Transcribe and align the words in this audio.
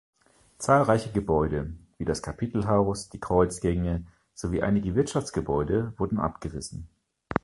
Zahlreiche 0.57 1.11
Gebäude 1.11 1.75
wie 1.99 2.05
das 2.05 2.23
Kapitelhaus, 2.23 3.09
die 3.11 3.19
Kreuzgänge 3.19 4.07
sowie 4.33 4.63
einige 4.63 4.95
Wirtschaftsgebäude 4.95 5.93
wurden 5.99 6.17
abgerissen. 6.17 6.89